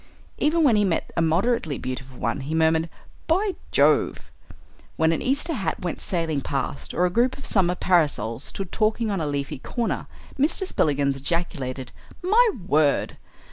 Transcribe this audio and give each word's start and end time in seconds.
Even 0.39 0.63
when 0.63 0.75
he 0.75 0.83
met 0.83 1.11
a 1.15 1.21
moderately 1.21 1.77
beautiful 1.77 2.17
one 2.17 2.39
he 2.39 2.55
murmured, 2.55 2.89
"By 3.27 3.53
Jove!" 3.71 4.31
When 4.95 5.11
an 5.11 5.21
Easter 5.21 5.53
hat 5.53 5.79
went 5.81 6.01
sailing 6.01 6.41
past, 6.41 6.91
or 6.95 7.05
a 7.05 7.11
group 7.11 7.37
of 7.37 7.45
summer 7.45 7.75
parasols 7.75 8.45
stood 8.45 8.71
talking 8.71 9.11
on 9.11 9.21
a 9.21 9.27
leafy 9.27 9.59
corner, 9.59 10.07
Mr. 10.39 10.65
Spillikins 10.65 11.17
ejaculated, 11.17 11.91
"My 12.23 12.49
word!" 12.65 13.17